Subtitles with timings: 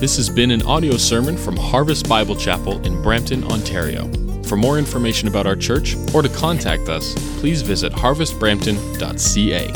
[0.00, 4.08] This has been an audio sermon from Harvest Bible Chapel in Brampton, Ontario.
[4.44, 9.66] For more information about our church or to contact us, please visit harvestbrampton.ca.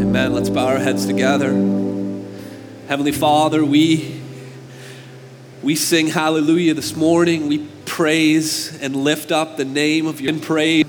[0.00, 0.32] Amen.
[0.34, 1.52] Let's bow our heads together.
[2.88, 4.20] Heavenly Father, we
[5.62, 7.46] we sing hallelujah this morning.
[7.46, 10.84] We praise and lift up the name of your praise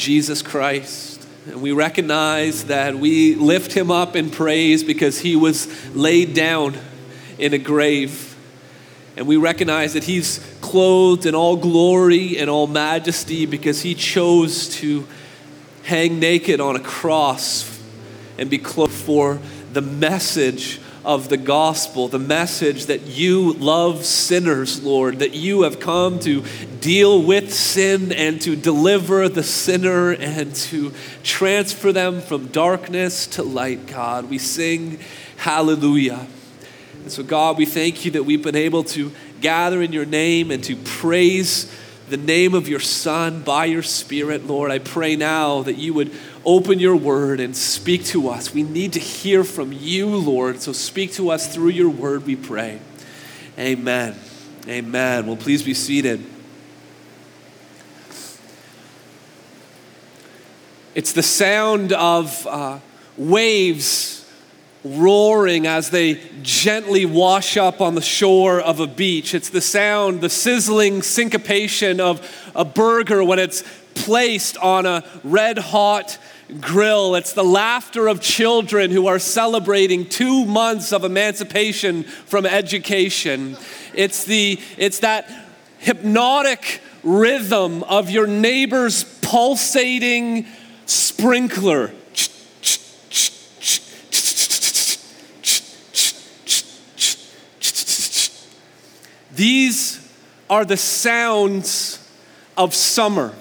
[0.00, 1.28] Jesus Christ.
[1.46, 6.74] And we recognize that we lift him up in praise because he was laid down
[7.38, 8.34] in a grave.
[9.18, 14.70] And we recognize that he's clothed in all glory and all majesty because he chose
[14.76, 15.06] to
[15.82, 17.78] hang naked on a cross
[18.38, 19.38] and be clothed for
[19.74, 25.80] the message of the gospel, the message that you love sinners, Lord, that you have
[25.80, 26.44] come to
[26.80, 30.92] deal with sin and to deliver the sinner and to
[31.22, 34.28] transfer them from darkness to light, God.
[34.28, 34.98] We sing
[35.36, 36.26] hallelujah.
[37.02, 40.50] And so, God, we thank you that we've been able to gather in your name
[40.50, 41.74] and to praise
[42.10, 44.70] the name of your Son by your Spirit, Lord.
[44.70, 46.12] I pray now that you would
[46.44, 48.52] open your word and speak to us.
[48.52, 50.60] We need to hear from you, Lord.
[50.60, 52.80] So speak to us through your word, we pray.
[53.58, 54.16] Amen.
[54.66, 55.26] Amen.
[55.26, 56.24] Well, please be seated.
[60.94, 62.80] It's the sound of uh,
[63.16, 64.19] waves
[64.84, 69.34] roaring as they gently wash up on the shore of a beach.
[69.34, 73.62] It's the sound, the sizzling syncopation of a burger when it's
[73.94, 76.18] placed on a red hot
[76.60, 77.14] grill.
[77.14, 83.56] It's the laughter of children who are celebrating two months of emancipation from education.
[83.94, 85.30] It's, the, it's that
[85.78, 90.46] hypnotic rhythm of your neighbor's pulsating
[90.86, 91.92] sprinkler.
[99.40, 100.06] These
[100.50, 102.06] are the sounds
[102.58, 103.32] of summer.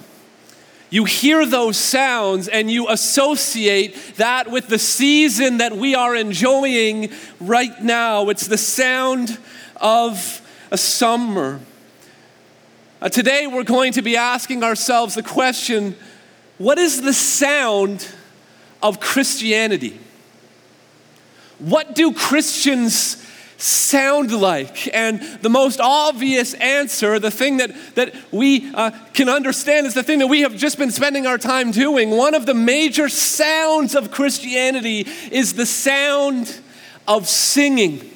[0.90, 7.12] You hear those sounds and you associate that with the season that we are enjoying
[7.42, 8.30] right now.
[8.30, 9.40] It's the sound
[9.76, 11.60] of a summer.
[13.02, 15.98] Uh, today, we're going to be asking ourselves the question
[16.58, 18.08] what is the sound
[18.82, 20.00] of Christianity?
[21.58, 23.18] What do Christians
[23.60, 24.94] sound like?
[24.96, 30.04] And the most obvious answer, the thing that, that we uh, can understand, is the
[30.04, 32.10] thing that we have just been spending our time doing.
[32.10, 36.60] One of the major sounds of Christianity is the sound
[37.08, 38.10] of singing.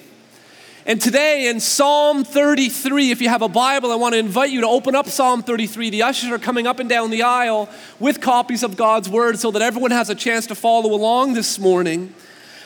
[0.86, 4.62] And today in Psalm 33, if you have a Bible, I want to invite you
[4.62, 5.90] to open up Psalm 33.
[5.92, 9.50] The ushers are coming up and down the aisle with copies of God's Word so
[9.52, 12.14] that everyone has a chance to follow along this morning.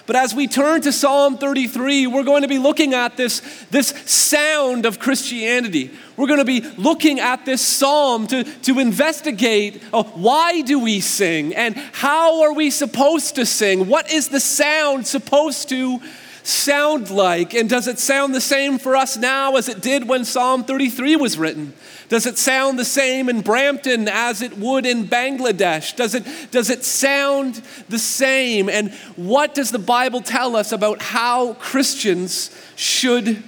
[0.08, 3.90] But as we turn to Psalm 33, we're going to be looking at this, this
[4.06, 5.92] sound of Christianity.
[6.16, 11.02] We're going to be looking at this psalm to, to investigate uh, why do we
[11.02, 13.90] sing and how are we supposed to sing?
[13.90, 16.00] What is the sound supposed to
[16.48, 17.54] sound like?
[17.54, 21.16] And does it sound the same for us now as it did when Psalm 33
[21.16, 21.74] was written?
[22.10, 25.96] Does it sound the same in Brampton as it would in Bangladesh?
[25.96, 28.70] Does it, does it sound the same?
[28.70, 33.44] And what does the Bible tell us about how Christians should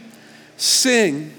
[0.57, 1.33] sing?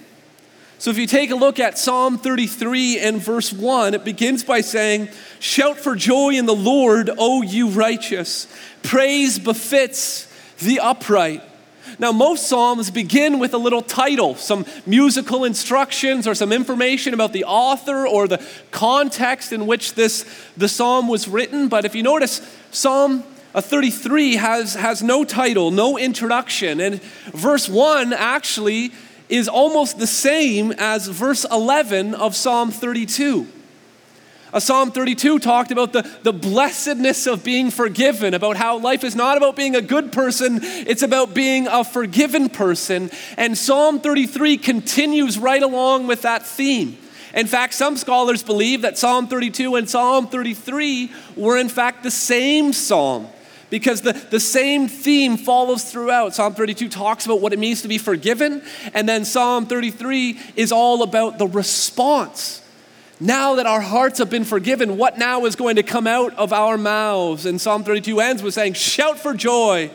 [0.78, 4.62] So if you take a look at Psalm 33 and verse 1, it begins by
[4.62, 8.46] saying, Shout for joy in the Lord, O you righteous.
[8.82, 10.26] Praise befits
[10.58, 11.42] the upright.
[12.00, 17.34] Now, most Psalms begin with a little title, some musical instructions or some information about
[17.34, 20.24] the author or the context in which this,
[20.56, 21.68] the Psalm was written.
[21.68, 22.40] But if you notice,
[22.70, 23.22] Psalm
[23.54, 26.80] uh, 33 has, has no title, no introduction.
[26.80, 27.02] And
[27.34, 28.92] verse 1 actually
[29.28, 33.46] is almost the same as verse 11 of Psalm 32.
[34.52, 39.14] Uh, Psalm 32 talked about the, the blessedness of being forgiven, about how life is
[39.14, 43.10] not about being a good person, it's about being a forgiven person.
[43.36, 46.98] And Psalm 33 continues right along with that theme.
[47.32, 52.10] In fact, some scholars believe that Psalm 32 and Psalm 33 were, in fact, the
[52.10, 53.28] same psalm
[53.70, 56.34] because the, the same theme follows throughout.
[56.34, 58.62] Psalm 32 talks about what it means to be forgiven,
[58.94, 62.62] and then Psalm 33 is all about the response
[63.20, 66.52] now that our hearts have been forgiven, what now is going to come out of
[66.52, 67.44] our mouths?
[67.44, 69.90] And Psalm 32 ends with saying, Shout for joy.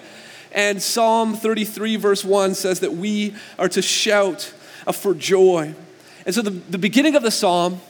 [0.51, 4.54] And Psalm 33, verse 1 says that we are to shout
[4.94, 5.74] for joy.
[6.25, 7.81] And so the, the beginning of the psalm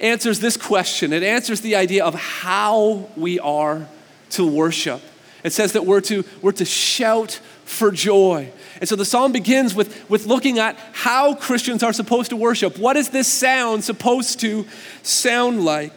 [0.00, 1.12] answers this question.
[1.12, 3.86] It answers the idea of how we are
[4.30, 5.00] to worship.
[5.42, 8.50] It says that we're to, we're to shout for joy.
[8.80, 12.78] And so the psalm begins with, with looking at how Christians are supposed to worship.
[12.78, 14.66] What is this sound supposed to
[15.02, 15.92] sound like?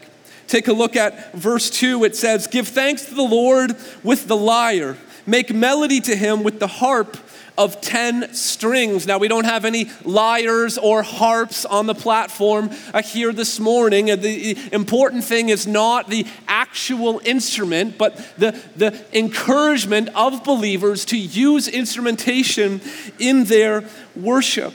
[0.46, 2.04] Take a look at verse 2.
[2.04, 4.96] It says, Give thanks to the Lord with the lyre,
[5.26, 7.16] make melody to him with the harp
[7.58, 9.06] of 10 strings.
[9.06, 14.06] Now, we don't have any lyres or harps on the platform uh, here this morning.
[14.06, 21.18] The important thing is not the actual instrument, but the, the encouragement of believers to
[21.18, 22.80] use instrumentation
[23.18, 23.84] in their
[24.14, 24.72] worship.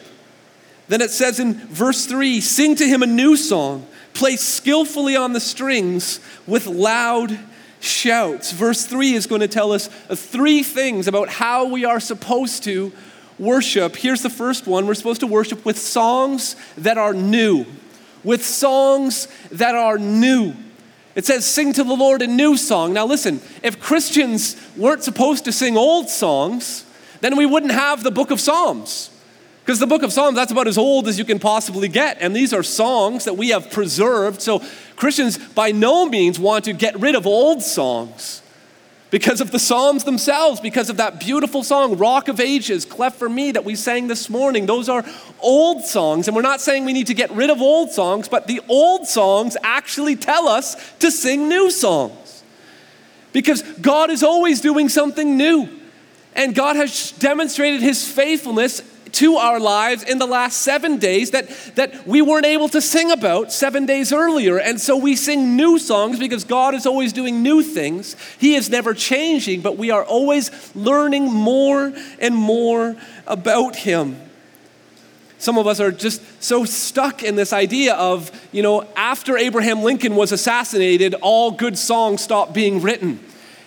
[0.90, 5.32] Then it says in verse 3 sing to him a new song, play skillfully on
[5.32, 7.40] the strings with loud
[7.84, 8.52] shouts.
[8.52, 12.92] Verse 3 is going to tell us three things about how we are supposed to
[13.38, 13.96] worship.
[13.96, 17.66] Here's the first one we're supposed to worship with songs that are new.
[18.24, 20.54] With songs that are new.
[21.16, 22.94] It says, sing to the Lord a new song.
[22.94, 26.86] Now, listen, if Christians weren't supposed to sing old songs,
[27.22, 29.12] then we wouldn't have the book of Psalms.
[29.64, 32.18] Because the book of Psalms, that's about as old as you can possibly get.
[32.20, 34.42] And these are songs that we have preserved.
[34.42, 34.62] So
[34.98, 38.42] Christians by no means want to get rid of old songs
[39.10, 43.30] because of the Psalms themselves, because of that beautiful song, Rock of Ages, Cleft for
[43.30, 44.66] Me, that we sang this morning.
[44.66, 45.06] Those are
[45.40, 46.28] old songs.
[46.28, 49.08] And we're not saying we need to get rid of old songs, but the old
[49.08, 52.44] songs actually tell us to sing new songs.
[53.32, 55.70] Because God is always doing something new.
[56.36, 58.82] And God has demonstrated his faithfulness
[59.14, 63.12] to our lives in the last seven days that, that we weren't able to sing
[63.12, 64.58] about seven days earlier.
[64.60, 68.16] And so we sing new songs because God is always doing new things.
[68.40, 72.96] He is never changing, but we are always learning more and more
[73.28, 74.20] about Him.
[75.38, 79.84] Some of us are just so stuck in this idea of, you know, after Abraham
[79.84, 83.20] Lincoln was assassinated, all good songs stopped being written.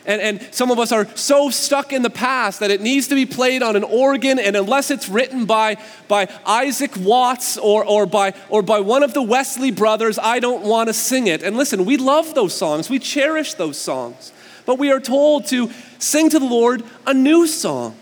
[0.06, 3.16] And, and some of us are so stuck in the past that it needs to
[3.16, 5.76] be played on an organ, and unless it's written by,
[6.06, 10.62] by Isaac Watts or, or, by, or by one of the Wesley brothers, I don't
[10.62, 11.42] want to sing it.
[11.42, 14.32] And listen, we love those songs, we cherish those songs.
[14.64, 17.96] But we are told to sing to the Lord a new song.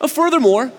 [0.00, 0.72] Uh, furthermore,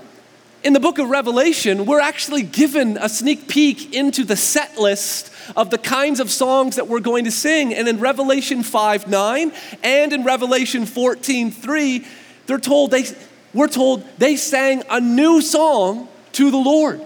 [0.63, 5.31] in the book of Revelation, we're actually given a sneak peek into the set list
[5.55, 7.73] of the kinds of songs that we're going to sing.
[7.73, 9.51] And in Revelation 5 9
[9.83, 12.05] and in Revelation 14 3,
[12.45, 13.05] they're told they,
[13.53, 17.01] we're told they sang a new song to the Lord.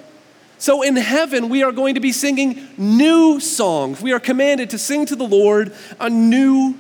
[0.58, 4.02] So in heaven, we are going to be singing new songs.
[4.02, 6.76] We are commanded to sing to the Lord a new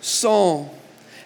[0.00, 0.70] song.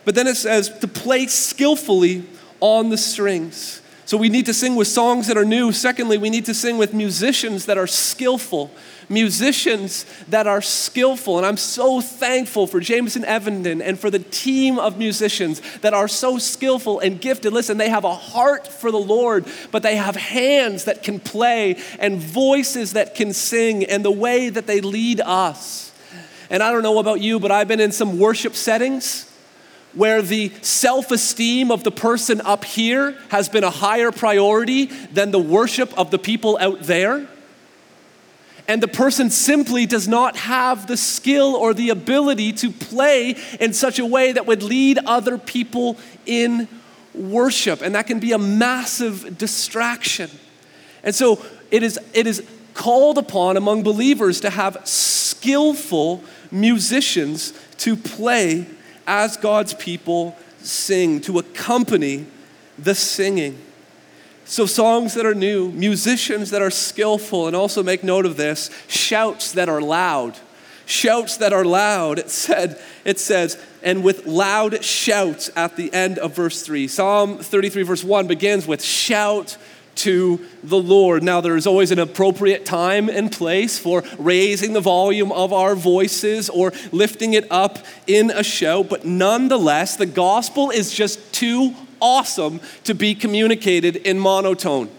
[0.05, 2.25] But then it says to play skillfully
[2.61, 3.80] on the strings.
[4.11, 5.71] So we need to sing with songs that are new.
[5.71, 8.69] Secondly, we need to sing with musicians that are skillful
[9.09, 11.37] musicians that are skillful.
[11.37, 16.09] And I'm so thankful for Jameson Evenden and for the team of musicians that are
[16.09, 17.53] so skillful and gifted.
[17.53, 21.77] Listen, they have a heart for the Lord, but they have hands that can play
[22.01, 25.93] and voices that can sing and the way that they lead us.
[26.51, 29.30] And I don't know about you, but I've been in some worship settings
[29.95, 35.31] where the self esteem of the person up here has been a higher priority than
[35.31, 37.29] the worship of the people out there
[38.71, 43.73] and the person simply does not have the skill or the ability to play in
[43.73, 46.69] such a way that would lead other people in
[47.13, 47.83] worship.
[47.83, 50.31] And that can be a massive distraction.
[51.03, 56.23] And so it is, it is called upon among believers to have skillful
[56.53, 58.67] musicians to play
[59.11, 62.27] as God's people sing, to accompany
[62.79, 63.59] the singing.
[64.45, 68.71] So, songs that are new, musicians that are skillful, and also make note of this
[68.87, 70.39] shouts that are loud.
[70.87, 72.21] Shouts that are loud.
[72.21, 76.87] It said, it says, and with loud shouts at the end of verse 3.
[76.87, 79.57] Psalm 33, verse 1 begins with shout
[80.01, 81.23] to the Lord.
[81.23, 85.75] Now, there is always an appropriate time and place for raising the volume of our
[85.75, 91.75] voices or lifting it up in a shout, but nonetheless, the gospel is just too
[92.01, 94.91] awesome to be communicated in monotone.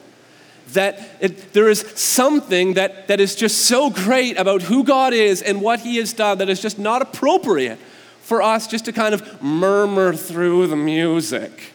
[0.73, 5.41] That it, there is something that, that is just so great about who God is
[5.41, 7.79] and what He has done that is just not appropriate
[8.21, 11.73] for us just to kind of murmur through the music.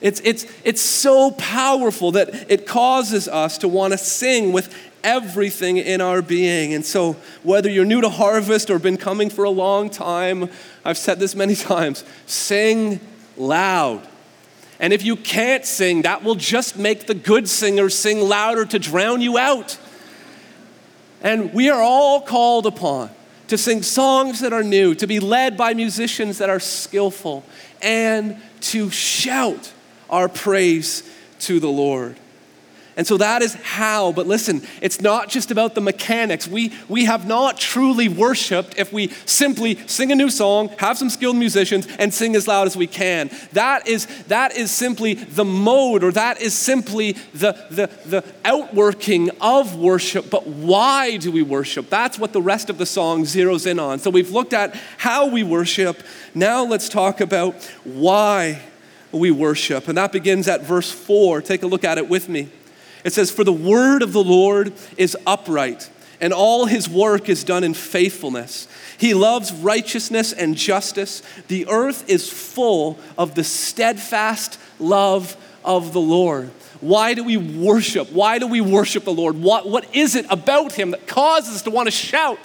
[0.00, 5.76] It's, it's, it's so powerful that it causes us to want to sing with everything
[5.76, 6.72] in our being.
[6.72, 10.48] And so, whether you're new to harvest or been coming for a long time,
[10.84, 13.00] I've said this many times sing
[13.36, 14.06] loud.
[14.78, 18.78] And if you can't sing, that will just make the good singers sing louder to
[18.78, 19.78] drown you out.
[21.22, 23.10] And we are all called upon
[23.48, 27.44] to sing songs that are new, to be led by musicians that are skillful,
[27.82, 29.74] and to shout
[30.10, 31.02] our praise
[31.40, 32.16] to the Lord.
[32.96, 36.46] And so that is how, but listen, it's not just about the mechanics.
[36.46, 41.08] We, we have not truly worshiped if we simply sing a new song, have some
[41.08, 43.30] skilled musicians, and sing as loud as we can.
[43.52, 49.30] That is, that is simply the mode, or that is simply the, the, the outworking
[49.40, 50.28] of worship.
[50.28, 51.88] But why do we worship?
[51.88, 54.00] That's what the rest of the song zeroes in on.
[54.00, 56.02] So we've looked at how we worship.
[56.34, 58.60] Now let's talk about why
[59.12, 59.88] we worship.
[59.88, 61.42] And that begins at verse 4.
[61.42, 62.48] Take a look at it with me.
[63.04, 65.90] It says, For the word of the Lord is upright,
[66.20, 68.68] and all his work is done in faithfulness.
[68.98, 71.22] He loves righteousness and justice.
[71.48, 76.50] The earth is full of the steadfast love of the Lord.
[76.80, 78.10] Why do we worship?
[78.12, 79.36] Why do we worship the Lord?
[79.36, 82.38] What, what is it about him that causes us to want to shout?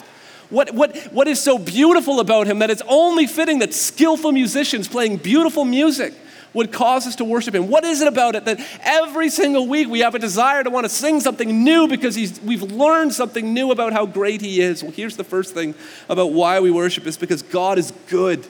[0.50, 4.86] What, what, what is so beautiful about him that it's only fitting that skillful musicians
[4.86, 6.14] playing beautiful music
[6.56, 7.68] would cause us to worship Him?
[7.68, 10.84] What is it about it that every single week we have a desire to want
[10.84, 14.82] to sing something new because we've learned something new about how great He is?
[14.82, 15.74] Well, here's the first thing
[16.08, 18.46] about why we worship is because God is good.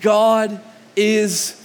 [0.00, 0.60] God
[0.96, 1.56] is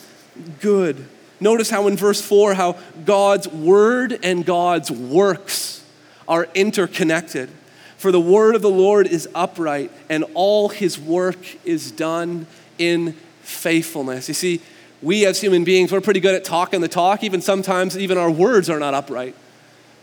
[0.60, 1.06] good.
[1.40, 5.84] Notice how in verse 4 how God's word and God's works
[6.28, 7.50] are interconnected.
[7.98, 12.46] For the word of the Lord is upright, and all his work is done
[12.78, 14.28] in faithfulness.
[14.28, 14.62] You see,
[15.02, 17.24] we as human beings, we're pretty good at talking the talk.
[17.24, 19.36] Even sometimes, even our words are not upright.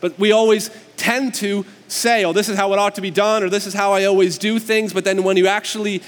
[0.00, 3.42] But we always tend to say, oh, this is how it ought to be done,
[3.42, 4.92] or this is how I always do things.
[4.92, 6.02] But then when you actually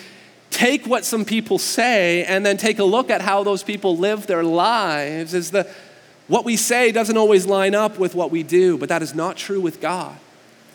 [0.50, 4.26] take what some people say and then take a look at how those people live
[4.26, 5.68] their lives, is the
[6.26, 9.36] what we say doesn't always line up with what we do, but that is not
[9.36, 10.16] true with God.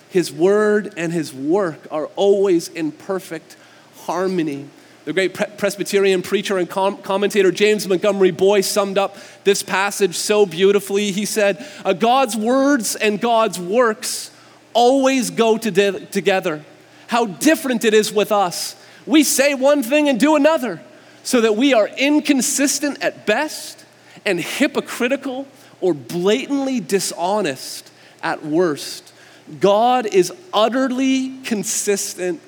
[0.09, 3.55] His word and his work are always in perfect
[4.01, 4.67] harmony.
[5.09, 10.45] The great Presbyterian preacher and com- commentator James Montgomery Boice summed up this passage so
[10.45, 11.11] beautifully.
[11.11, 14.29] He said, uh, God's words and God's works
[14.71, 16.63] always go to de- together.
[17.07, 18.75] How different it is with us.
[19.07, 20.79] We say one thing and do another,
[21.23, 23.83] so that we are inconsistent at best
[24.27, 25.47] and hypocritical
[25.81, 27.89] or blatantly dishonest
[28.21, 29.11] at worst.
[29.59, 32.41] God is utterly consistent,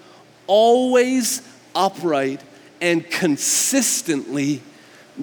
[0.46, 1.42] always
[1.74, 2.40] upright,
[2.82, 4.62] and consistently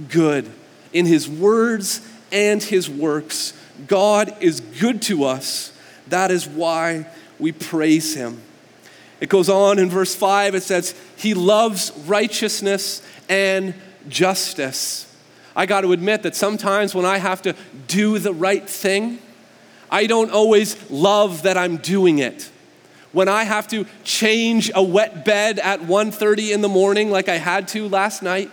[0.08, 0.50] good.
[0.92, 2.00] In his words
[2.32, 3.52] and his works,
[3.86, 5.72] God is good to us.
[6.06, 7.06] That is why
[7.38, 8.40] we praise him.
[9.20, 13.74] It goes on in verse 5, it says, He loves righteousness and
[14.08, 15.04] justice.
[15.56, 17.56] I got to admit that sometimes when I have to
[17.88, 19.18] do the right thing,
[19.90, 22.50] I don't always love that I'm doing it
[23.12, 27.36] when I have to change a wet bed at 1:30 in the morning like I
[27.36, 28.50] had to last night,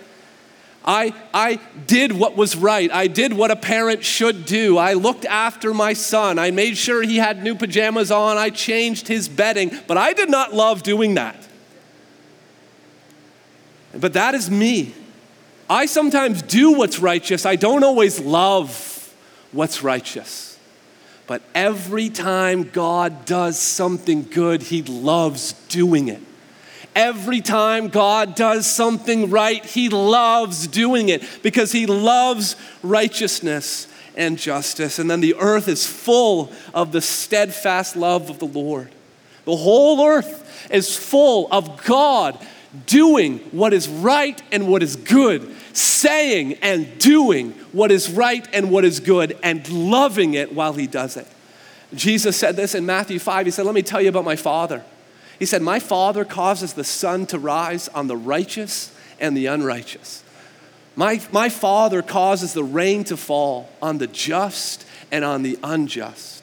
[0.87, 2.91] I, I did what was right.
[2.91, 4.77] I did what a parent should do.
[4.77, 6.37] I looked after my son.
[6.37, 8.37] I made sure he had new pajamas on.
[8.37, 11.35] I changed his bedding, but I did not love doing that.
[13.99, 14.93] But that is me.
[15.67, 17.47] I sometimes do what's righteous.
[17.47, 19.11] I don't always love
[19.51, 20.54] what's righteous.
[21.27, 26.21] But every time God does something good, He loves doing it.
[26.95, 34.37] Every time God does something right, He loves doing it because He loves righteousness and
[34.37, 34.99] justice.
[34.99, 38.91] And then the earth is full of the steadfast love of the Lord.
[39.45, 42.39] The whole earth is full of God
[42.85, 48.71] doing what is right and what is good saying and doing what is right and
[48.71, 51.27] what is good and loving it while he does it.
[51.93, 53.45] Jesus said this in Matthew 5.
[53.45, 54.83] He said, Let me tell you about my Father.
[55.37, 60.23] He said, My Father causes the sun to rise on the righteous and the unrighteous.
[60.95, 66.34] My, my Father causes the rain to fall on the just and on the unjust.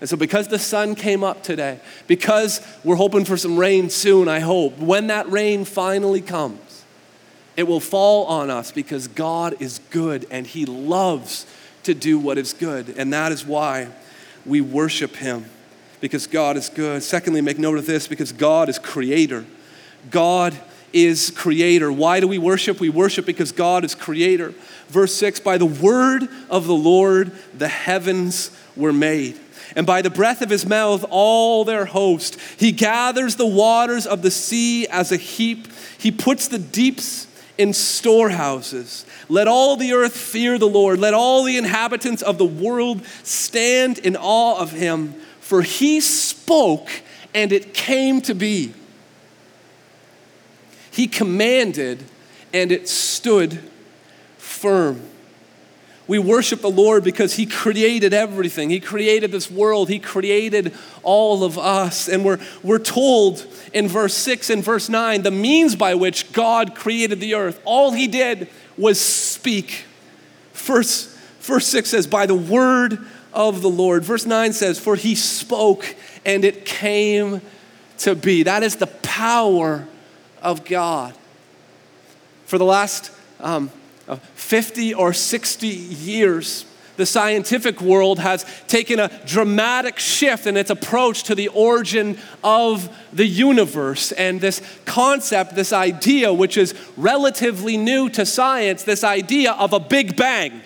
[0.00, 4.28] And so, because the sun came up today, because we're hoping for some rain soon,
[4.28, 6.84] I hope, when that rain finally comes,
[7.56, 11.44] it will fall on us because God is good and He loves
[11.82, 12.94] to do what is good.
[12.96, 13.88] And that is why
[14.46, 15.44] we worship Him
[16.00, 17.02] because God is good.
[17.02, 19.44] Secondly, make note of this because God is creator.
[20.10, 20.58] God
[20.92, 21.92] is creator.
[21.92, 22.80] Why do we worship?
[22.80, 24.54] We worship because God is creator.
[24.88, 29.38] Verse 6 By the word of the Lord, the heavens were made.
[29.76, 32.38] And by the breath of his mouth, all their host.
[32.58, 35.68] He gathers the waters of the sea as a heap.
[35.98, 39.04] He puts the deeps in storehouses.
[39.28, 40.98] Let all the earth fear the Lord.
[40.98, 45.14] Let all the inhabitants of the world stand in awe of him.
[45.40, 46.88] For he spoke,
[47.34, 48.74] and it came to be.
[50.90, 52.02] He commanded,
[52.52, 53.60] and it stood
[54.38, 55.02] firm.
[56.10, 58.68] We worship the Lord because He created everything.
[58.68, 59.88] He created this world.
[59.88, 60.74] He created
[61.04, 62.08] all of us.
[62.08, 66.74] And we're, we're told in verse 6 and verse 9 the means by which God
[66.74, 67.62] created the earth.
[67.64, 69.84] All He did was speak.
[70.52, 72.98] Verse, verse 6 says, By the word
[73.32, 74.02] of the Lord.
[74.02, 75.94] Verse 9 says, For He spoke
[76.26, 77.40] and it came
[77.98, 78.42] to be.
[78.42, 79.86] That is the power
[80.42, 81.14] of God.
[82.46, 83.70] For the last um,
[84.16, 86.64] 50 or 60 years,
[86.96, 92.94] the scientific world has taken a dramatic shift in its approach to the origin of
[93.12, 94.12] the universe.
[94.12, 99.80] And this concept, this idea, which is relatively new to science, this idea of a
[99.80, 100.60] Big Bang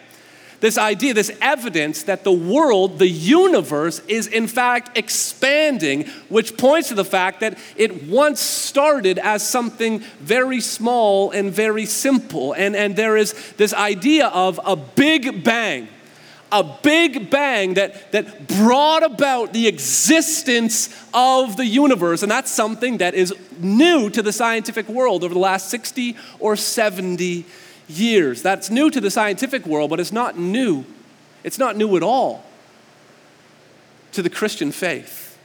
[0.65, 6.89] this idea, this evidence that the world, the universe, is in fact expanding, which points
[6.89, 12.55] to the fact that it once started as something very small and very simple.
[12.55, 15.89] And, and there is this idea of a big bang
[16.53, 22.23] a big bang that, that brought about the existence of the universe.
[22.23, 26.55] And that's something that is new to the scientific world over the last 60 or
[26.55, 27.45] 70
[27.89, 28.43] years.
[28.43, 30.85] That's new to the scientific world, but it's not new.
[31.43, 32.45] It's not new at all
[34.13, 35.39] to the Christian faith.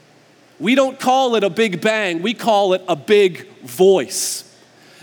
[0.60, 4.46] We don't call it a big bang, we call it a big voice.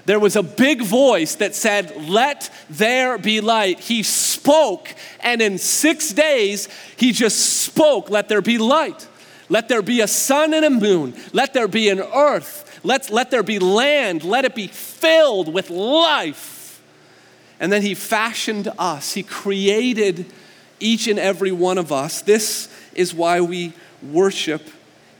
[0.04, 3.80] There was a big voice that said, Let there be light.
[3.80, 9.08] He spoke, and in six days, he just spoke, Let there be light.
[9.48, 11.14] Let there be a sun and a moon.
[11.32, 12.80] Let there be an earth.
[12.84, 14.22] Let, let there be land.
[14.22, 16.55] Let it be filled with life.
[17.58, 20.26] And then he fashioned us, he created
[20.78, 22.20] each and every one of us.
[22.20, 23.72] This is why we
[24.02, 24.62] worship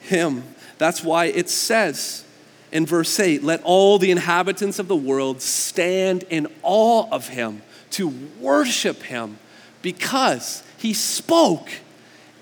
[0.00, 0.45] him.
[0.78, 2.25] That's why it says
[2.73, 7.63] in verse 8, let all the inhabitants of the world stand in awe of him
[7.93, 8.08] to
[8.41, 9.39] worship him
[9.82, 11.71] because he spoke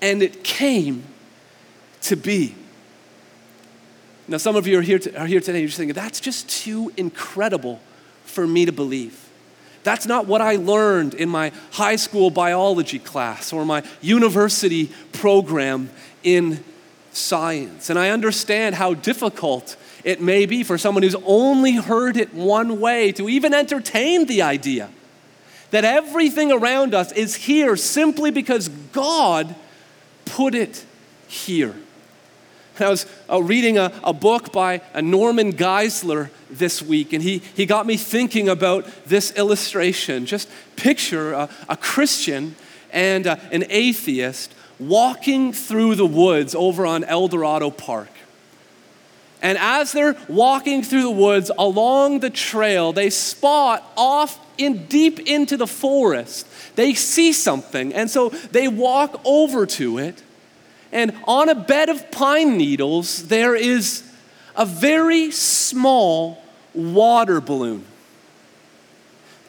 [0.01, 1.03] and it came
[2.01, 2.55] to be.
[4.27, 6.49] Now, some of you are here, to, are here today, you're just thinking, that's just
[6.49, 7.79] too incredible
[8.23, 9.24] for me to believe.
[9.85, 15.91] That's not what I learned in my high school biology class or my university program
[16.23, 16.63] in
[17.13, 17.91] science.
[17.91, 22.79] And I understand how difficult it may be for someone who's only heard it one
[22.79, 24.89] way to even entertain the idea
[25.69, 29.53] that everything around us is here simply because God
[30.25, 30.83] put it
[31.27, 31.75] here.
[32.79, 37.39] I was uh, reading a, a book by a Norman Geisler this week, and he,
[37.55, 40.25] he got me thinking about this illustration.
[40.25, 42.55] Just picture a, a Christian
[42.91, 48.09] and uh, an atheist walking through the woods over on El Dorado Park.
[49.41, 55.19] And as they're walking through the woods along the trail, they spot off in deep
[55.19, 56.47] into the forest.
[56.75, 60.23] They see something, and so they walk over to it
[60.95, 64.09] and on a bed of pine needles, there is
[64.55, 66.41] a very small
[66.73, 67.83] water balloon.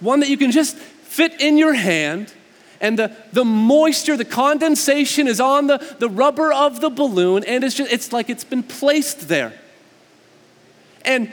[0.00, 2.34] One that you can just fit in your hand,
[2.80, 7.62] and the, the moisture, the condensation is on the, the rubber of the balloon, and
[7.62, 9.52] it's, just, it's like it's been placed there.
[11.04, 11.32] And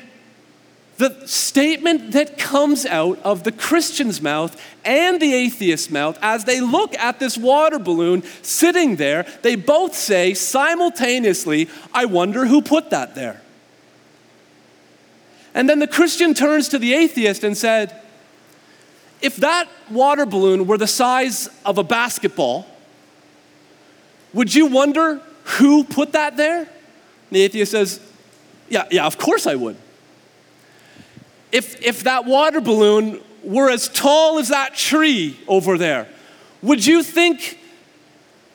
[0.97, 6.61] the statement that comes out of the Christian's mouth and the atheist's mouth as they
[6.61, 12.91] look at this water balloon sitting there, they both say simultaneously, I wonder who put
[12.91, 13.41] that there.
[15.55, 17.99] And then the Christian turns to the atheist and said,
[19.21, 22.67] If that water balloon were the size of a basketball,
[24.33, 26.59] would you wonder who put that there?
[26.59, 26.67] And
[27.31, 27.99] the atheist says,
[28.69, 29.77] Yeah, yeah, of course I would
[31.53, 36.07] if, if that water balloon were as tall as that tree over there,
[36.63, 37.59] would you think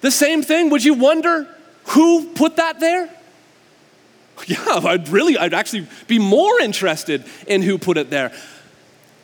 [0.00, 0.68] the same thing?
[0.70, 1.46] Would you wonder
[1.84, 3.08] who put that there?
[4.46, 8.30] Yeah, I'd really, I'd actually be more interested in who put it there.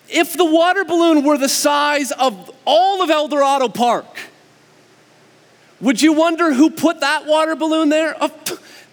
[0.09, 4.07] If the water balloon were the size of all of El Dorado Park,
[5.81, 8.17] would you wonder who put that water balloon there?
[8.21, 8.29] Oh,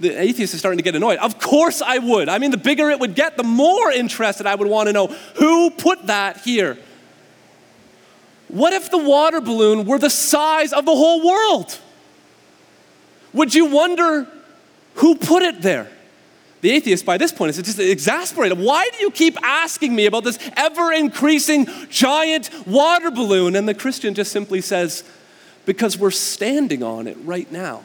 [0.02, 1.20] the atheist is starting to get annoyed.
[1.20, 2.28] Of course I would.
[2.28, 5.08] I mean, the bigger it would get, the more interested I would want to know
[5.36, 6.78] who put that here.
[8.48, 11.80] What if the water balloon were the size of the whole world?
[13.34, 14.28] Would you wonder
[14.96, 15.90] who put it there?
[16.60, 18.60] The atheist, by this point, is just exasperated.
[18.60, 23.56] Why do you keep asking me about this ever increasing giant water balloon?
[23.56, 25.04] And the Christian just simply says,
[25.66, 27.84] Because we're standing on it right now.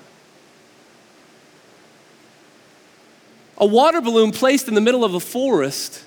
[3.58, 6.04] A water balloon placed in the middle of a forest,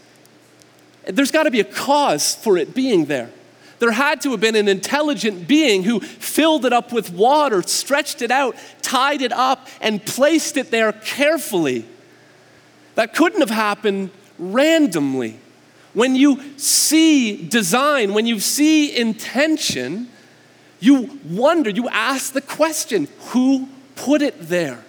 [1.06, 3.30] there's got to be a cause for it being there.
[3.80, 8.22] There had to have been an intelligent being who filled it up with water, stretched
[8.22, 11.86] it out, tied it up, and placed it there carefully.
[12.96, 15.40] That couldn't have happened randomly.
[15.94, 20.10] When you see design, when you see intention,
[20.80, 24.84] you wonder, you ask the question who put it there?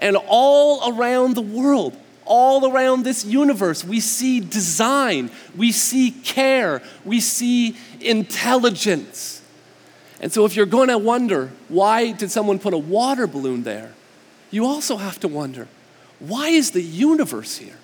[0.00, 6.82] And all around the world, all around this universe, we see design, we see care,
[7.04, 9.42] we see intelligence.
[10.20, 13.92] And so, if you're going to wonder, why did someone put a water balloon there?
[14.50, 15.68] You also have to wonder,
[16.18, 17.78] why is the universe here?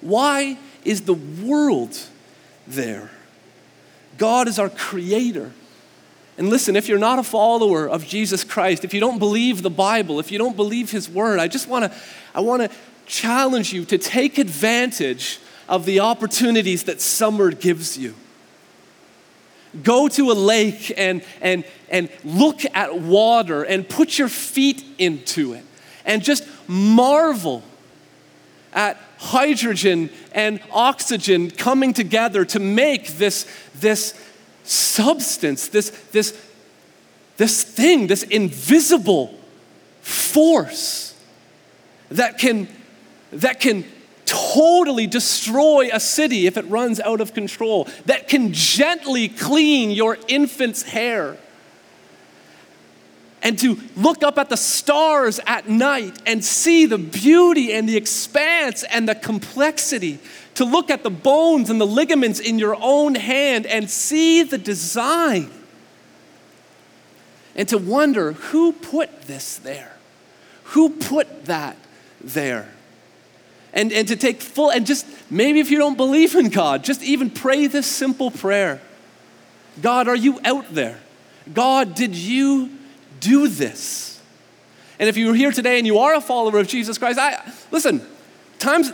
[0.00, 1.98] Why is the world
[2.66, 3.10] there?
[4.16, 5.52] God is our creator.
[6.36, 9.70] And listen, if you're not a follower of Jesus Christ, if you don't believe the
[9.70, 11.98] Bible, if you don't believe his word, I just want to
[12.34, 18.14] I want to challenge you to take advantage of the opportunities that summer gives you.
[19.82, 25.54] Go to a lake and, and, and look at water and put your feet into
[25.54, 25.64] it
[26.04, 27.62] and just marvel
[28.72, 34.14] at hydrogen and oxygen coming together to make this, this
[34.64, 36.38] substance, this, this,
[37.36, 39.38] this thing, this invisible
[40.00, 41.14] force
[42.10, 42.68] that can,
[43.32, 43.84] that can
[44.24, 50.18] totally destroy a city if it runs out of control, that can gently clean your
[50.28, 51.36] infant's hair.
[53.42, 57.96] And to look up at the stars at night and see the beauty and the
[57.96, 60.18] expanse and the complexity
[60.54, 64.58] to look at the bones and the ligaments in your own hand and see the
[64.58, 65.50] design.
[67.56, 69.96] And to wonder who put this there?
[70.64, 71.76] Who put that
[72.20, 72.72] there?
[73.72, 77.02] And, and to take full, and just maybe if you don't believe in God, just
[77.02, 78.80] even pray this simple prayer
[79.82, 81.00] God, are you out there?
[81.52, 82.70] God, did you
[83.18, 84.20] do this?
[85.00, 88.06] And if you're here today and you are a follower of Jesus Christ, I listen,
[88.60, 88.92] times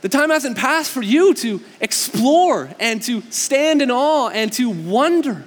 [0.00, 4.70] the time hasn't passed for you to explore and to stand in awe and to
[4.70, 5.44] wonder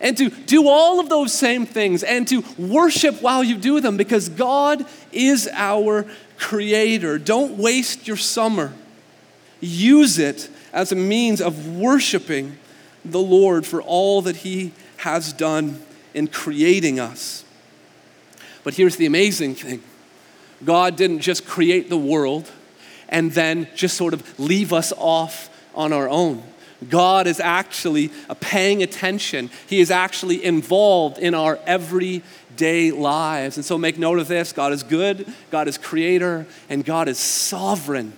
[0.00, 3.96] and to do all of those same things and to worship while you do them
[3.96, 6.06] because God is our
[6.36, 7.18] creator.
[7.18, 8.72] Don't waste your summer.
[9.60, 12.56] Use it as a means of worshiping
[13.04, 15.82] the Lord for all that He has done
[16.14, 17.44] in creating us.
[18.62, 19.82] But here's the amazing thing
[20.64, 22.50] God didn't just create the world
[23.08, 26.42] and then just sort of leave us off on our own.
[26.88, 29.50] God is actually uh, paying attention.
[29.66, 33.56] He is actually involved in our everyday lives.
[33.56, 37.18] And so make note of this God is good, God is creator, and God is
[37.18, 38.12] sovereign.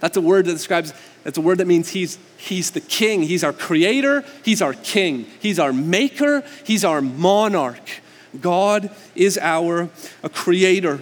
[0.00, 0.92] That's a word that describes,
[1.22, 3.22] that's a word that means he's, he's the king.
[3.22, 8.02] He's our creator, he's our king, he's our maker, he's our monarch.
[8.38, 9.88] God is our
[10.22, 11.00] uh, creator.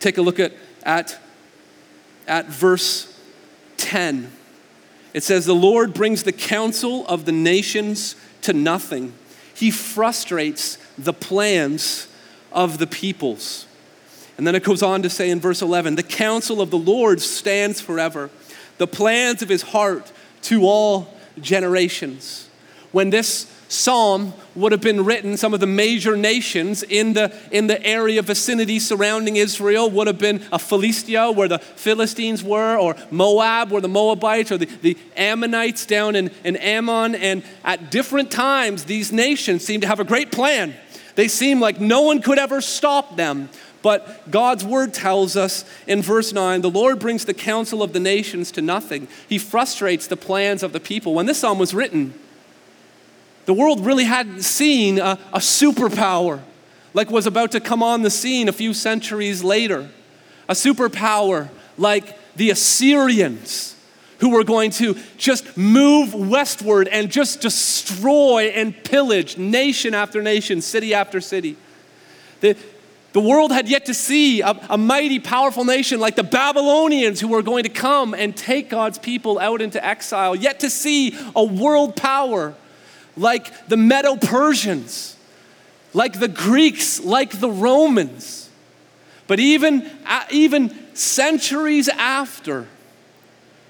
[0.00, 1.20] Take a look at, at
[2.30, 3.12] at verse
[3.76, 4.30] 10.
[5.12, 9.12] It says, The Lord brings the counsel of the nations to nothing,
[9.54, 12.08] He frustrates the plans
[12.52, 13.66] of the peoples.
[14.38, 17.20] And then it goes on to say in verse 11, The counsel of the Lord
[17.20, 18.30] stands forever,
[18.78, 20.10] the plans of His heart
[20.42, 22.48] to all generations.
[22.92, 27.68] When this psalm would have been written, some of the major nations in the, in
[27.68, 32.96] the area vicinity surrounding Israel would have been a Philistia, where the Philistines were, or
[33.10, 37.14] Moab, where the Moabites, or the, the Ammonites down in, in Ammon.
[37.14, 40.74] And at different times, these nations seem to have a great plan.
[41.14, 43.50] They seem like no one could ever stop them.
[43.82, 48.00] But God's word tells us in verse 9 the Lord brings the counsel of the
[48.00, 49.08] nations to nothing.
[49.28, 51.14] He frustrates the plans of the people.
[51.14, 52.12] When this psalm was written,
[53.46, 56.40] the world really hadn't seen a, a superpower
[56.94, 59.88] like was about to come on the scene a few centuries later.
[60.48, 61.48] A superpower
[61.78, 63.76] like the Assyrians,
[64.18, 70.60] who were going to just move westward and just destroy and pillage nation after nation,
[70.60, 71.56] city after city.
[72.40, 72.56] The,
[73.12, 77.28] the world had yet to see a, a, mighty, powerful nation like the Babylonians who
[77.28, 81.42] were going to come and take God's people out into exile, yet to see a
[81.42, 82.54] world power
[83.16, 85.16] like the Medo Persians,
[85.92, 88.48] like the Greeks, like the Romans.
[89.26, 89.90] But even,
[90.30, 92.66] even centuries after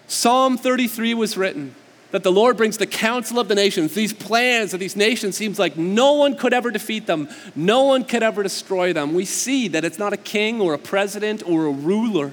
[0.06, 1.74] Psalm 33 was written,
[2.10, 5.58] that the Lord brings the counsel of the nations, these plans of these nations seems
[5.58, 9.14] like no one could ever defeat them, no one could ever destroy them.
[9.14, 12.32] We see that it's not a king or a president or a ruler,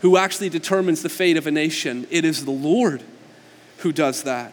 [0.00, 2.06] who actually determines the fate of a nation.
[2.08, 3.02] It is the Lord
[3.78, 4.52] who does that.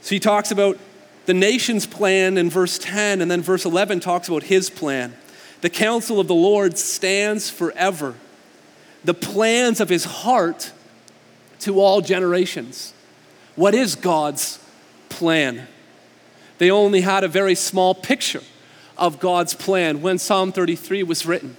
[0.00, 0.78] So he talks about
[1.26, 5.14] the nation's plan in verse 10, and then verse 11 talks about his plan.
[5.60, 8.14] The counsel of the Lord stands forever,
[9.04, 10.72] the plans of his heart
[11.60, 12.94] to all generations.
[13.56, 14.58] What is God's
[15.08, 15.68] plan?
[16.58, 18.42] They only had a very small picture
[18.96, 21.56] of God's plan when Psalm 33 was written.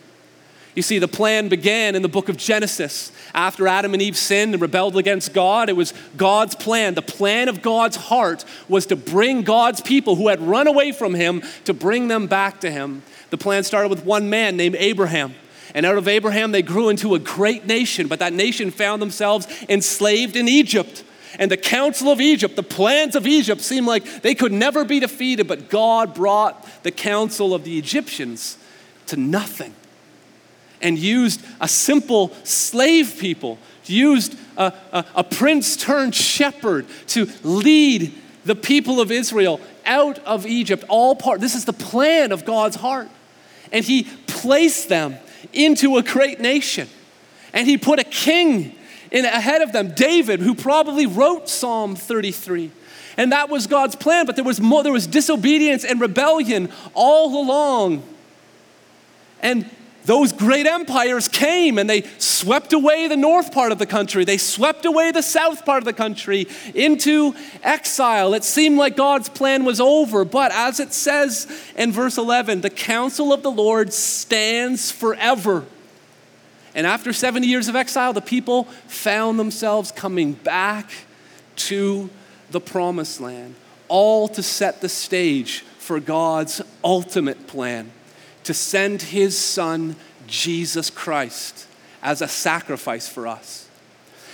[0.74, 3.12] You see, the plan began in the book of Genesis.
[3.34, 6.94] After Adam and Eve sinned and rebelled against God, it was God's plan.
[6.94, 11.14] The plan of God's heart was to bring God's people who had run away from
[11.14, 13.04] Him to bring them back to Him.
[13.32, 15.36] The plan started with one man named Abraham.
[15.76, 19.48] And out of Abraham, they grew into a great nation, but that nation found themselves
[19.68, 21.04] enslaved in Egypt.
[21.40, 25.00] And the counsel of Egypt, the plans of Egypt seemed like they could never be
[25.00, 28.58] defeated, but God brought the counsel of the Egyptians
[29.08, 29.74] to nothing
[30.82, 38.14] and used a simple slave people, used a, a, a prince turned shepherd to lead
[38.46, 40.84] the people of Israel out of Egypt.
[40.88, 43.10] All part, this is the plan of God's heart.
[43.72, 45.18] And he placed them
[45.54, 46.88] into a great nation.
[47.54, 48.76] And he put a king
[49.12, 52.72] in ahead of them, David, who probably wrote Psalm 33.
[53.18, 57.44] And that was God's plan, but there was more, there was disobedience and rebellion all
[57.44, 58.04] along.
[59.42, 59.70] And
[60.06, 64.26] those great empires came and they swept away the north part of the country.
[64.26, 68.34] They swept away the south part of the country into exile.
[68.34, 72.70] It seemed like God's plan was over, but as it says in verse 11, the
[72.70, 75.66] counsel of the Lord stands forever.
[76.74, 80.90] And after 70 years of exile, the people found themselves coming back
[81.58, 82.10] to
[82.50, 83.56] the promised land,
[83.88, 87.92] all to set the stage for God's ultimate plan
[88.44, 89.96] to send his son,
[90.28, 91.68] Jesus Christ,
[92.02, 93.68] as a sacrifice for us.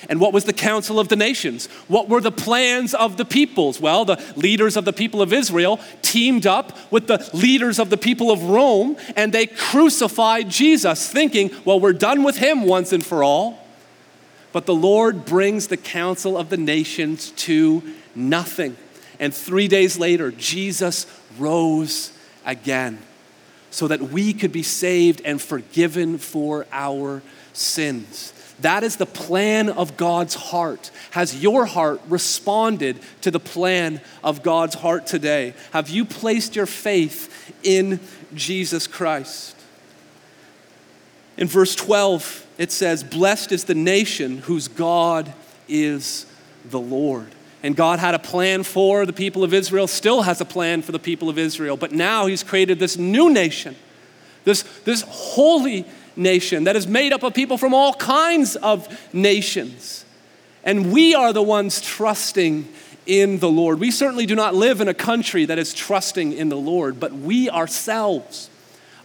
[0.10, 1.67] And what was the counsel of the nations?
[1.88, 3.82] What were the plans of the peoples?
[3.82, 7.98] Well, the leaders of the people of Israel teamed up with the leaders of the
[7.98, 13.06] people of Rome and they crucified Jesus, thinking, well, we're done with him once and
[13.06, 13.65] for all.
[14.52, 17.84] But the Lord brings the counsel of the nations to
[18.15, 18.78] nothing.
[19.20, 22.12] And three days later, Jesus rose
[22.46, 23.00] again
[23.78, 27.22] so that we could be saved and forgiven for our
[27.54, 28.34] sins.
[28.62, 30.90] That is the plan of God's heart.
[31.12, 35.54] Has your heart responded to the plan of God's heart today?
[35.74, 38.00] Have you placed your faith in
[38.34, 39.56] Jesus Christ?
[41.38, 45.32] In verse 12, it says, Blessed is the nation whose God
[45.68, 46.26] is
[46.66, 47.28] the Lord.
[47.63, 50.91] And God had a plan for the people of Israel, still has a plan for
[50.91, 51.76] the people of Israel.
[51.76, 53.76] But now He's created this new nation,
[54.43, 60.06] this, this holy nation that is made up of people from all kinds of nations.
[60.63, 62.67] And we are the ones trusting
[63.06, 63.80] in the Lord.
[63.80, 67.13] We certainly do not live in a country that is trusting in the Lord, but
[67.13, 68.50] we ourselves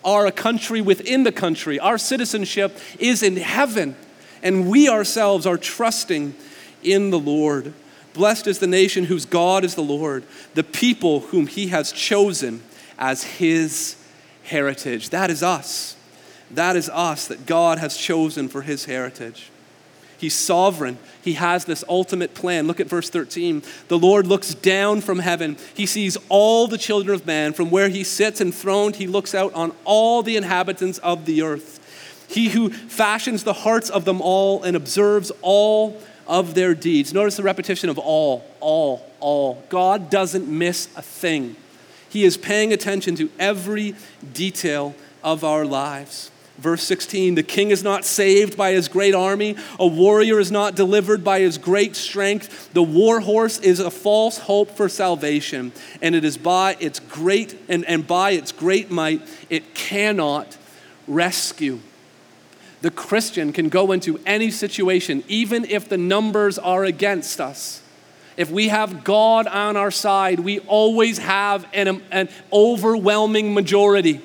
[0.04, 1.78] are a country within the country.
[1.78, 3.94] Our citizenship is in heaven,
[4.42, 6.34] and we ourselves are trusting
[6.82, 7.72] in the Lord.
[8.14, 12.62] Blessed is the nation whose God is the Lord, the people whom he has chosen
[12.98, 13.96] as his
[14.44, 15.10] heritage.
[15.10, 15.96] That is us.
[16.50, 19.50] That is us that God has chosen for his heritage.
[20.18, 20.98] He's sovereign.
[21.22, 22.68] He has this ultimate plan.
[22.68, 23.62] Look at verse 13.
[23.88, 25.56] The Lord looks down from heaven.
[25.74, 27.54] He sees all the children of man.
[27.54, 31.80] From where he sits enthroned, he looks out on all the inhabitants of the earth.
[32.28, 37.12] He who fashions the hearts of them all and observes all of their deeds.
[37.12, 39.62] Notice the repetition of all, all, all.
[39.68, 41.56] God doesn't miss a thing.
[42.08, 43.94] He is paying attention to every
[44.32, 46.30] detail of our lives.
[46.58, 50.74] Verse 16 The king is not saved by his great army, a warrior is not
[50.74, 52.72] delivered by his great strength.
[52.72, 57.58] The war horse is a false hope for salvation, and it is by its great
[57.68, 60.56] and, and by its great might it cannot
[61.08, 61.80] rescue
[62.82, 67.80] the Christian can go into any situation, even if the numbers are against us.
[68.36, 74.20] If we have God on our side, we always have an, an overwhelming majority.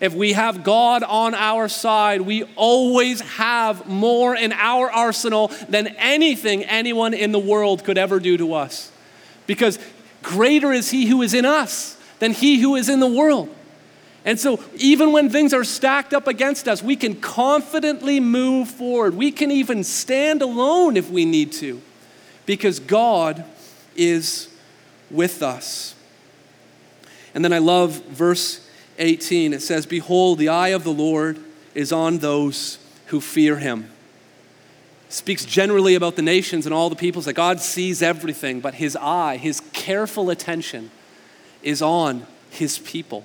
[0.00, 5.86] If we have God on our side, we always have more in our arsenal than
[5.86, 8.90] anything anyone in the world could ever do to us.
[9.46, 9.78] Because
[10.22, 13.54] greater is He who is in us than He who is in the world.
[14.24, 19.14] And so, even when things are stacked up against us, we can confidently move forward.
[19.14, 21.82] We can even stand alone if we need to,
[22.46, 23.44] because God
[23.94, 24.48] is
[25.10, 25.94] with us.
[27.34, 28.66] And then I love verse
[28.98, 29.52] 18.
[29.52, 31.38] It says, Behold, the eye of the Lord
[31.74, 33.90] is on those who fear him.
[35.10, 38.96] speaks generally about the nations and all the peoples that God sees everything, but his
[38.96, 40.90] eye, his careful attention
[41.62, 43.24] is on his people.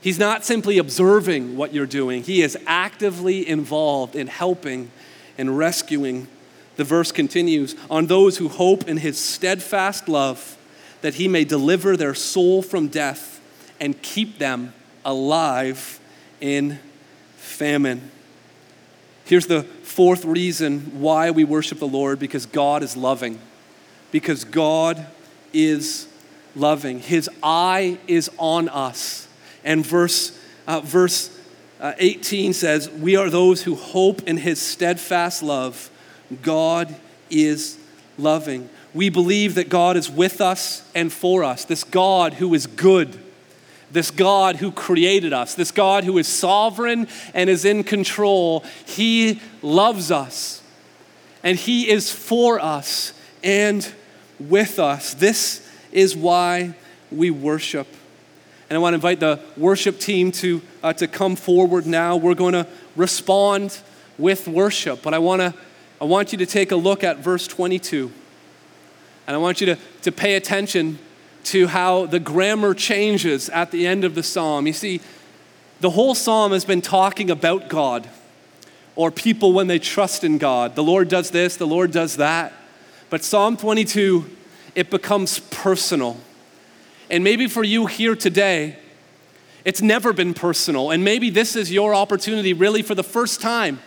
[0.00, 4.90] He's not simply observing what you're doing, he is actively involved in helping
[5.36, 6.28] and rescuing.
[6.76, 10.56] The verse continues on those who hope in his steadfast love,
[11.00, 13.40] that he may deliver their soul from death
[13.80, 14.72] and keep them
[15.04, 15.98] alive
[16.40, 16.78] in
[17.36, 18.10] famine.
[19.24, 23.38] Here's the fourth reason why we worship the Lord because God is loving.
[24.10, 25.06] Because God
[25.52, 26.08] is
[26.54, 27.00] loving.
[27.00, 29.27] His eye is on us.
[29.68, 31.30] And verse, uh, verse
[31.78, 35.90] uh, 18 says, We are those who hope in his steadfast love.
[36.40, 36.96] God
[37.28, 37.78] is
[38.16, 38.70] loving.
[38.94, 41.66] We believe that God is with us and for us.
[41.66, 43.20] This God who is good
[43.90, 49.40] this God who created us, this God who is sovereign and is in control, He
[49.62, 50.62] loves us
[51.42, 53.90] and He is for us and
[54.38, 55.14] with us.
[55.14, 56.74] This is why
[57.10, 57.86] we worship.
[58.68, 62.16] And I want to invite the worship team to, uh, to come forward now.
[62.16, 63.78] We're going to respond
[64.18, 65.54] with worship, but I, wanna,
[66.00, 68.10] I want you to take a look at verse 22.
[69.26, 70.98] And I want you to, to pay attention
[71.44, 74.66] to how the grammar changes at the end of the psalm.
[74.66, 75.00] You see,
[75.80, 78.08] the whole psalm has been talking about God
[78.96, 80.74] or people when they trust in God.
[80.74, 82.52] The Lord does this, the Lord does that.
[83.10, 84.28] But Psalm 22,
[84.74, 86.18] it becomes personal.
[87.10, 88.78] And maybe for you here today,
[89.64, 90.90] it's never been personal.
[90.90, 93.80] And maybe this is your opportunity, really, for the first time,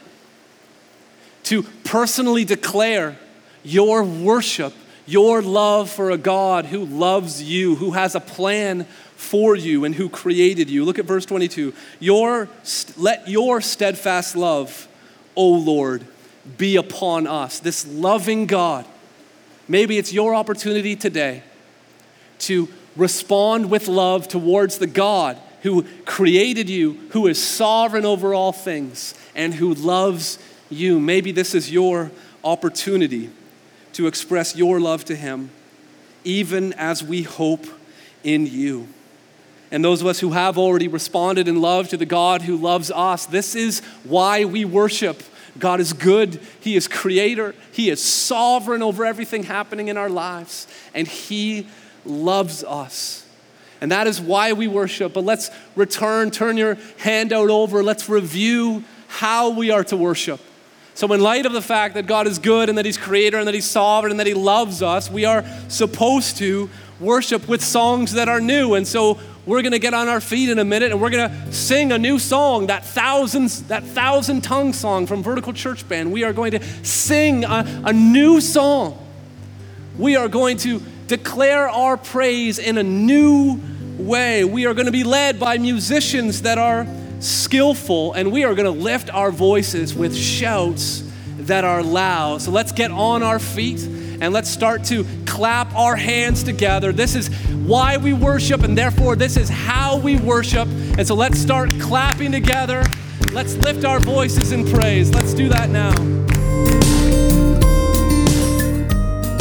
[1.44, 3.18] to personally declare
[3.64, 4.74] your worship
[5.12, 9.94] your love for a God who loves you, who has a plan for you, and
[9.94, 10.86] who created you.
[10.86, 11.74] Look at verse 22.
[12.00, 12.48] Your,
[12.98, 14.88] let your steadfast love,
[15.36, 16.06] O Lord,
[16.58, 17.60] be upon us.
[17.60, 18.86] This loving God.
[19.68, 21.44] Maybe it's your opportunity today
[22.40, 28.51] to respond with love towards the God who created you, who is sovereign over all
[28.51, 30.99] things, and who loves you.
[30.99, 32.12] Maybe this is your
[32.43, 33.30] opportunity
[33.93, 35.51] to express your love to Him,
[36.23, 37.65] even as we hope
[38.23, 38.88] in you.
[39.71, 42.91] And those of us who have already responded in love to the God who loves
[42.91, 45.23] us, this is why we worship.
[45.60, 50.67] God is good, He is creator, He is sovereign over everything happening in our lives,
[50.93, 51.67] and He
[52.06, 53.26] loves us.
[53.80, 55.14] And that is why we worship.
[55.14, 60.40] But let's return, turn your handout over, let's review how we are to worship.
[60.94, 63.48] So, in light of the fact that God is good and that He's creator and
[63.48, 68.14] that He's sovereign and that He loves us, we are supposed to worship with songs
[68.14, 68.76] that are new.
[68.76, 71.30] And so, we're going to get on our feet in a minute and we're going
[71.30, 76.12] to sing a new song, that thousands, that thousand tongue song from Vertical Church Band.
[76.12, 79.00] We are going to sing a, a new song.
[79.98, 83.60] We are going to declare our praise in a new
[83.97, 84.45] way.
[84.45, 86.88] We are going to be led by musicians that are
[87.19, 91.04] skillful, and we are going to lift our voices with shouts
[91.39, 92.41] that are loud.
[92.41, 93.82] So let's get on our feet
[94.21, 96.93] and let's start to clap our hands together.
[96.93, 97.28] This is
[97.65, 100.69] why we worship, and therefore, this is how we worship.
[100.97, 102.86] And so let's start clapping together.
[103.34, 105.13] Let's lift our voices in praise.
[105.13, 106.31] Let's do that now.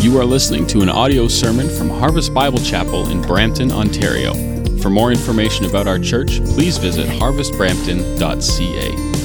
[0.01, 4.33] You are listening to an audio sermon from Harvest Bible Chapel in Brampton, Ontario.
[4.79, 9.20] For more information about our church, please visit harvestbrampton.ca.